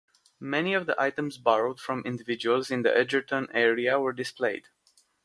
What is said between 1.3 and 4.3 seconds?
borrowed from individuals in the Edgerton area were